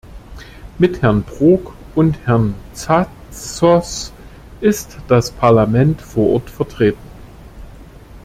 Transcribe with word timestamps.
Mit 0.79 1.03
Herrn 1.03 1.21
Brok 1.21 1.75
und 1.93 2.25
Herrn 2.25 2.55
Tsatsos 2.73 4.11
ist 4.59 4.97
das 5.07 5.29
Parlament 5.29 6.01
vor 6.01 6.27
Ort 6.31 6.49
vertreten. 6.49 6.97